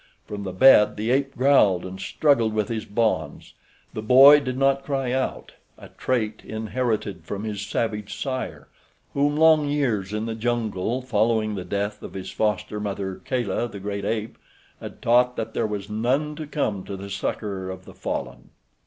From 0.25 0.41
the 0.41 0.51
bed 0.51 0.95
the 0.97 1.11
ape 1.11 1.35
growled 1.37 1.85
and 1.85 1.99
struggled 1.99 2.55
with 2.55 2.69
his 2.69 2.85
bonds. 2.85 3.53
The 3.93 4.01
boy 4.01 4.39
did 4.39 4.57
not 4.57 4.83
cry 4.83 5.11
out—a 5.11 5.89
trait 5.89 6.41
inherited 6.43 7.23
from 7.23 7.43
his 7.43 7.61
savage 7.61 8.15
sire 8.15 8.67
whom 9.13 9.37
long 9.37 9.69
years 9.69 10.11
in 10.11 10.25
the 10.25 10.33
jungle 10.33 11.03
following 11.03 11.53
the 11.53 11.63
death 11.63 12.01
of 12.01 12.15
his 12.15 12.31
foster 12.31 12.79
mother, 12.79 13.21
Kala 13.25 13.67
the 13.67 13.79
great 13.79 14.03
ape, 14.03 14.39
had 14.79 15.03
taught 15.03 15.35
that 15.35 15.53
there 15.53 15.67
was 15.67 15.87
none 15.87 16.35
to 16.35 16.47
come 16.47 16.83
to 16.85 16.97
the 16.97 17.11
succor 17.11 17.69
of 17.69 17.85
the 17.85 17.93
fallen. 17.93 18.49